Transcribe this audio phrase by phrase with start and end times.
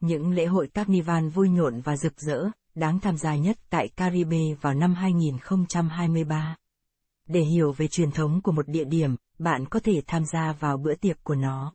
[0.00, 4.54] Những lễ hội Carnival vui nhộn và rực rỡ, đáng tham gia nhất tại Caribe
[4.60, 6.56] vào năm 2023.
[7.26, 10.76] Để hiểu về truyền thống của một địa điểm, bạn có thể tham gia vào
[10.76, 11.74] bữa tiệc của nó.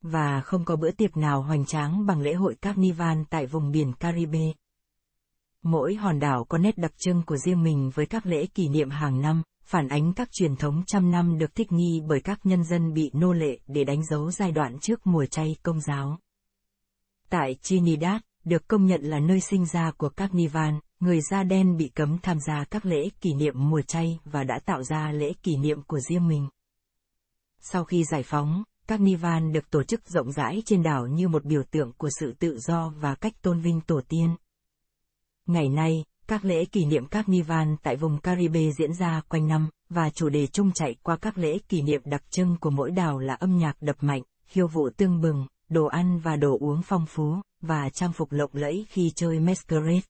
[0.00, 3.92] Và không có bữa tiệc nào hoành tráng bằng lễ hội Carnival tại vùng biển
[3.92, 4.52] Caribe.
[5.62, 8.90] Mỗi hòn đảo có nét đặc trưng của riêng mình với các lễ kỷ niệm
[8.90, 12.64] hàng năm, phản ánh các truyền thống trăm năm được thích nghi bởi các nhân
[12.64, 16.18] dân bị nô lệ để đánh dấu giai đoạn trước mùa chay công giáo.
[17.32, 21.88] Tại Trinidad, được công nhận là nơi sinh ra của Carnival, người da đen bị
[21.88, 25.56] cấm tham gia các lễ kỷ niệm mùa chay và đã tạo ra lễ kỷ
[25.56, 26.48] niệm của riêng mình.
[27.60, 31.62] Sau khi giải phóng, Carnival được tổ chức rộng rãi trên đảo như một biểu
[31.70, 34.36] tượng của sự tự do và cách tôn vinh tổ tiên.
[35.46, 40.10] Ngày nay, các lễ kỷ niệm Carnival tại vùng Caribe diễn ra quanh năm, và
[40.10, 43.34] chủ đề chung chạy qua các lễ kỷ niệm đặc trưng của mỗi đảo là
[43.34, 47.36] âm nhạc đập mạnh, khiêu vũ tương bừng, đồ ăn và đồ uống phong phú,
[47.60, 50.00] và trang phục lộng lẫy khi chơi Masquerade.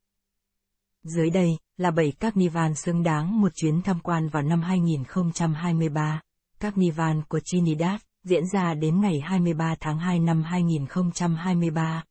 [1.05, 6.21] Dưới đây, là 7 Carnival xứng đáng một chuyến tham quan vào năm 2023.
[6.61, 12.05] Carnival của Trinidad, diễn ra đến ngày 23 tháng 2 năm 2023.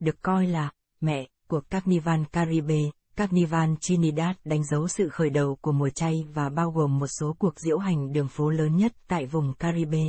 [0.00, 0.70] Được coi là
[1.00, 2.80] mẹ của Carnival Caribe,
[3.16, 7.36] Carnival Trinidad đánh dấu sự khởi đầu của mùa chay và bao gồm một số
[7.38, 10.02] cuộc diễu hành đường phố lớn nhất tại vùng Caribe.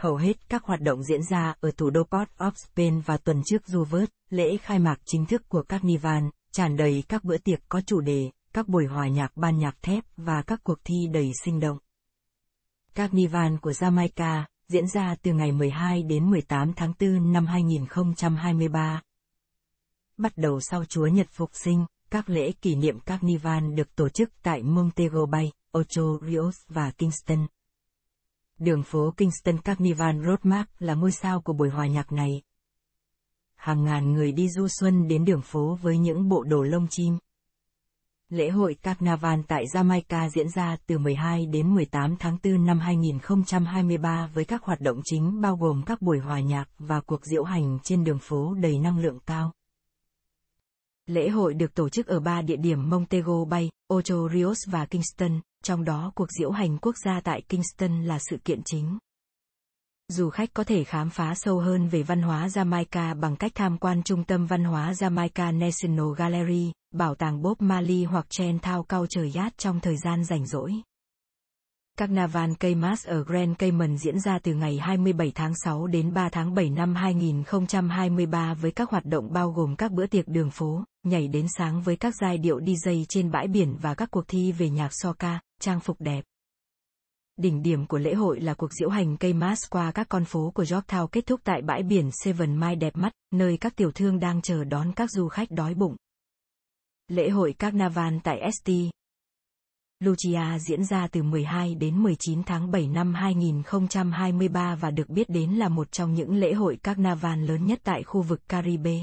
[0.00, 3.42] Hầu hết các hoạt động diễn ra ở thủ đô Port of Spain và tuần
[3.44, 7.80] trước Juvet, lễ khai mạc chính thức của Carnival, tràn đầy các bữa tiệc có
[7.80, 11.60] chủ đề, các buổi hòa nhạc ban nhạc thép và các cuộc thi đầy sinh
[11.60, 11.78] động.
[12.94, 19.02] Carnival của Jamaica, diễn ra từ ngày 12 đến 18 tháng 4 năm 2023.
[20.16, 24.30] Bắt đầu sau Chúa Nhật Phục sinh, các lễ kỷ niệm Carnival được tổ chức
[24.42, 27.46] tại Montego Bay, Ocho Rios và Kingston.
[28.60, 32.42] Đường phố Kingston Carnival Roadmark là ngôi sao của buổi hòa nhạc này.
[33.56, 37.18] Hàng ngàn người đi du xuân đến đường phố với những bộ đồ lông chim.
[38.28, 44.30] Lễ hội Carnival tại Jamaica diễn ra từ 12 đến 18 tháng 4 năm 2023
[44.34, 47.78] với các hoạt động chính bao gồm các buổi hòa nhạc và cuộc diễu hành
[47.82, 49.52] trên đường phố đầy năng lượng cao.
[51.06, 55.40] Lễ hội được tổ chức ở ba địa điểm Montego Bay, Ocho Rios và Kingston,
[55.64, 58.98] trong đó cuộc diễu hành quốc gia tại Kingston là sự kiện chính.
[60.08, 63.78] Du khách có thể khám phá sâu hơn về văn hóa Jamaica bằng cách tham
[63.78, 68.82] quan Trung tâm Văn hóa Jamaica National Gallery, Bảo tàng Bob Marley hoặc Chen Thao
[68.82, 70.72] Cao Trời Yát trong thời gian rảnh rỗi.
[71.98, 76.54] Carnival Caymas ở Grand Cayman diễn ra từ ngày 27 tháng 6 đến 3 tháng
[76.54, 81.28] 7 năm 2023 với các hoạt động bao gồm các bữa tiệc đường phố, nhảy
[81.28, 84.70] đến sáng với các giai điệu DJ trên bãi biển và các cuộc thi về
[84.70, 86.24] nhạc soca, trang phục đẹp.
[87.36, 90.50] Đỉnh điểm của lễ hội là cuộc diễu hành cây mas qua các con phố
[90.54, 94.20] của Yorktown kết thúc tại bãi biển Seven Mile đẹp mắt, nơi các tiểu thương
[94.20, 95.96] đang chờ đón các du khách đói bụng.
[97.08, 98.70] Lễ hội Carnival tại St.
[100.00, 105.50] Lucia diễn ra từ 12 đến 19 tháng 7 năm 2023 và được biết đến
[105.50, 108.98] là một trong những lễ hội Carnival lớn nhất tại khu vực Caribe.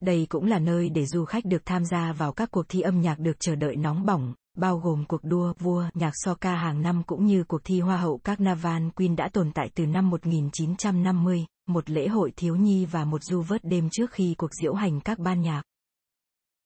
[0.00, 3.00] Đây cũng là nơi để du khách được tham gia vào các cuộc thi âm
[3.00, 7.02] nhạc được chờ đợi nóng bỏng, bao gồm cuộc đua vua nhạc soca hàng năm
[7.06, 11.90] cũng như cuộc thi Hoa hậu Carnival Queen đã tồn tại từ năm 1950, một
[11.90, 15.18] lễ hội thiếu nhi và một du vớt đêm trước khi cuộc diễu hành các
[15.18, 15.62] ban nhạc.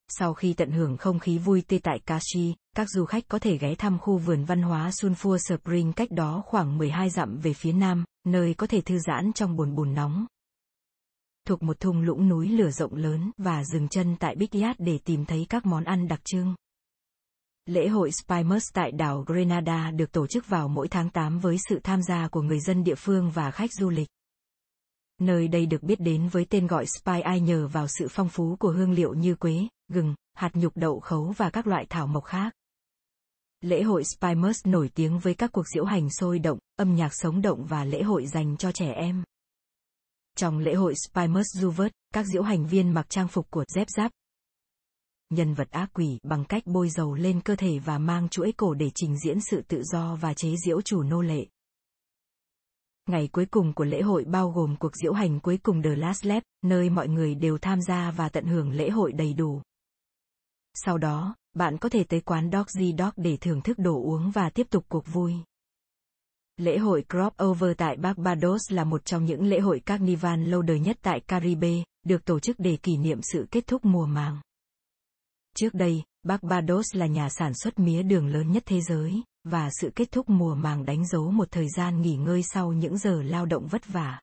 [0.08, 3.58] Sau khi tận hưởng không khí vui tươi tại Kashi, các du khách có thể
[3.58, 7.72] ghé thăm khu vườn văn hóa Sunfua Spring cách đó khoảng 12 dặm về phía
[7.72, 10.26] nam, nơi có thể thư giãn trong bồn bùn nóng.
[11.48, 14.98] Thuộc một thung lũng núi lửa rộng lớn và dừng chân tại Big Yat để
[15.04, 16.54] tìm thấy các món ăn đặc trưng.
[17.66, 21.80] Lễ hội Spymus tại đảo Grenada được tổ chức vào mỗi tháng 8 với sự
[21.84, 24.08] tham gia của người dân địa phương và khách du lịch.
[25.20, 28.70] Nơi đây được biết đến với tên gọi Spy nhờ vào sự phong phú của
[28.70, 32.52] hương liệu như quế, gừng, hạt nhục đậu khấu và các loại thảo mộc khác.
[33.60, 37.42] Lễ hội Spymus nổi tiếng với các cuộc diễu hành sôi động, âm nhạc sống
[37.42, 39.24] động và lễ hội dành cho trẻ em.
[40.36, 44.12] Trong lễ hội Spymus Juvet, các diễu hành viên mặc trang phục của dép giáp.
[45.32, 48.74] Nhân vật ác quỷ bằng cách bôi dầu lên cơ thể và mang chuỗi cổ
[48.74, 51.46] để trình diễn sự tự do và chế diễu chủ nô lệ.
[53.08, 56.26] Ngày cuối cùng của lễ hội bao gồm cuộc diễu hành cuối cùng The Last
[56.26, 59.62] Lap, nơi mọi người đều tham gia và tận hưởng lễ hội đầy đủ.
[60.74, 64.50] Sau đó, bạn có thể tới quán Doggy Dog để thưởng thức đồ uống và
[64.50, 65.34] tiếp tục cuộc vui.
[66.56, 70.80] Lễ hội Crop Over tại Barbados là một trong những lễ hội carnival lâu đời
[70.80, 74.40] nhất tại Caribe, được tổ chức để kỷ niệm sự kết thúc mùa màng.
[75.56, 79.90] Trước đây, Barbados là nhà sản xuất mía đường lớn nhất thế giới, và sự
[79.94, 83.46] kết thúc mùa màng đánh dấu một thời gian nghỉ ngơi sau những giờ lao
[83.46, 84.20] động vất vả.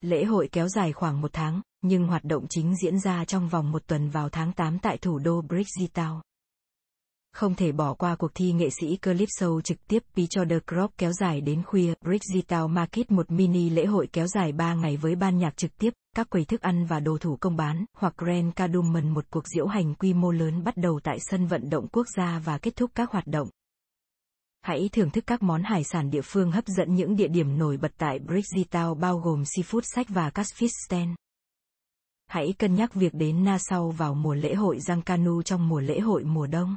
[0.00, 3.72] Lễ hội kéo dài khoảng một tháng, nhưng hoạt động chính diễn ra trong vòng
[3.72, 6.20] một tuần vào tháng 8 tại thủ đô Bridgetown.
[7.32, 10.90] Không thể bỏ qua cuộc thi nghệ sĩ clip show trực tiếp Picture the Crop
[10.98, 15.14] kéo dài đến khuya, Bridgetown Market một mini lễ hội kéo dài 3 ngày với
[15.14, 18.54] ban nhạc trực tiếp, các quầy thức ăn và đồ thủ công bán, hoặc Grand
[18.56, 22.06] Cardamom một cuộc diễu hành quy mô lớn bắt đầu tại sân vận động quốc
[22.16, 23.48] gia và kết thúc các hoạt động.
[24.62, 27.76] Hãy thưởng thức các món hải sản địa phương hấp dẫn những địa điểm nổi
[27.76, 31.14] bật tại Bridgetown bao gồm seafood sách và catfish stand.
[32.26, 36.24] Hãy cân nhắc việc đến Nassau vào mùa lễ hội Giancanu trong mùa lễ hội
[36.24, 36.76] mùa đông.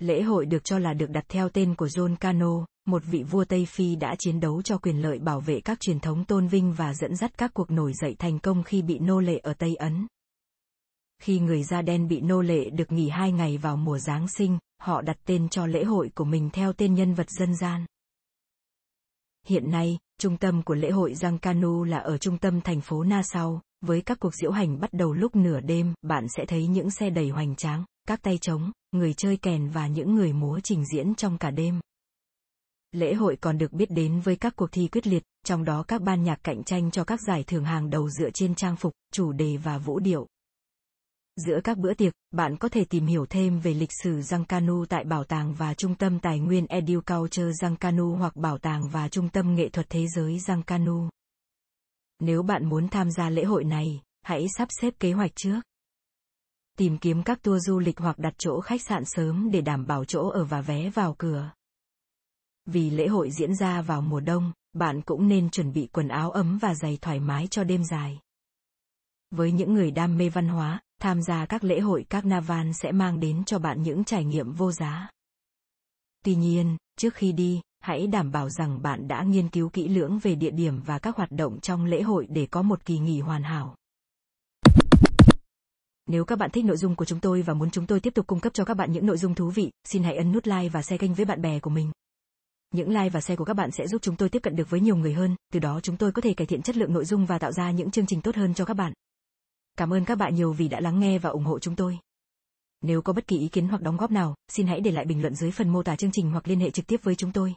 [0.00, 3.44] Lễ hội được cho là được đặt theo tên của John Cano, một vị vua
[3.44, 6.72] Tây Phi đã chiến đấu cho quyền lợi bảo vệ các truyền thống tôn vinh
[6.72, 9.74] và dẫn dắt các cuộc nổi dậy thành công khi bị nô lệ ở Tây
[9.74, 10.06] Ấn.
[11.22, 14.58] Khi người da đen bị nô lệ được nghỉ hai ngày vào mùa Giáng sinh,
[14.78, 17.86] họ đặt tên cho lễ hội của mình theo tên nhân vật dân gian.
[19.46, 23.60] Hiện nay, trung tâm của lễ hội Giancanu là ở trung tâm thành phố Nassau,
[23.80, 27.10] với các cuộc diễu hành bắt đầu lúc nửa đêm, bạn sẽ thấy những xe
[27.10, 31.14] đầy hoành tráng, các tay trống, người chơi kèn và những người múa trình diễn
[31.14, 31.80] trong cả đêm.
[32.92, 36.02] Lễ hội còn được biết đến với các cuộc thi quyết liệt, trong đó các
[36.02, 39.32] ban nhạc cạnh tranh cho các giải thưởng hàng đầu dựa trên trang phục, chủ
[39.32, 40.26] đề và vũ điệu.
[41.36, 45.04] Giữa các bữa tiệc, bạn có thể tìm hiểu thêm về lịch sử Giancanu tại
[45.04, 49.54] Bảo tàng và Trung tâm Tài nguyên Educulture Giancanu hoặc Bảo tàng và Trung tâm
[49.54, 51.08] Nghệ thuật Thế giới Giancanu.
[52.20, 55.60] Nếu bạn muốn tham gia lễ hội này, hãy sắp xếp kế hoạch trước.
[56.80, 60.04] Tìm kiếm các tour du lịch hoặc đặt chỗ khách sạn sớm để đảm bảo
[60.04, 61.50] chỗ ở và vé vào cửa.
[62.66, 66.30] Vì lễ hội diễn ra vào mùa đông, bạn cũng nên chuẩn bị quần áo
[66.30, 68.20] ấm và giày thoải mái cho đêm dài.
[69.30, 73.20] Với những người đam mê văn hóa, tham gia các lễ hội carnival sẽ mang
[73.20, 75.10] đến cho bạn những trải nghiệm vô giá.
[76.24, 80.18] Tuy nhiên, trước khi đi, hãy đảm bảo rằng bạn đã nghiên cứu kỹ lưỡng
[80.18, 83.20] về địa điểm và các hoạt động trong lễ hội để có một kỳ nghỉ
[83.20, 83.76] hoàn hảo.
[86.10, 88.26] Nếu các bạn thích nội dung của chúng tôi và muốn chúng tôi tiếp tục
[88.26, 90.68] cung cấp cho các bạn những nội dung thú vị, xin hãy ấn nút like
[90.68, 91.90] và share kênh với bạn bè của mình.
[92.74, 94.80] Những like và share của các bạn sẽ giúp chúng tôi tiếp cận được với
[94.80, 97.26] nhiều người hơn, từ đó chúng tôi có thể cải thiện chất lượng nội dung
[97.26, 98.92] và tạo ra những chương trình tốt hơn cho các bạn.
[99.76, 101.98] Cảm ơn các bạn nhiều vì đã lắng nghe và ủng hộ chúng tôi.
[102.82, 105.20] Nếu có bất kỳ ý kiến hoặc đóng góp nào, xin hãy để lại bình
[105.20, 107.54] luận dưới phần mô tả chương trình hoặc liên hệ trực tiếp với chúng tôi.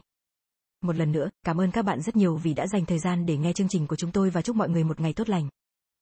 [0.80, 3.36] Một lần nữa, cảm ơn các bạn rất nhiều vì đã dành thời gian để
[3.36, 5.48] nghe chương trình của chúng tôi và chúc mọi người một ngày tốt lành.